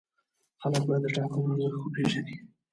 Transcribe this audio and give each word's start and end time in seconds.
خلک 0.61 0.83
باید 0.87 1.01
د 1.03 1.07
ټاکنو 1.15 1.47
ارزښت 1.53 1.79
وپېژني 1.83 2.35